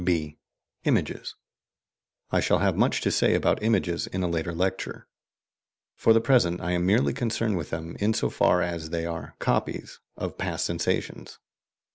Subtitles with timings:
[0.03, 0.39] (b)
[0.83, 1.35] IMAGES.
[2.31, 5.05] I shall have much to say about images in a later lecture;
[5.95, 9.35] for the present I am merely concerned with them in so far as they are
[9.37, 11.37] "copies" of past sensations.